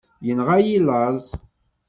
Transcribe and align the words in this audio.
Yenɣa-yi 0.25 0.79
laẓ. 0.87 1.23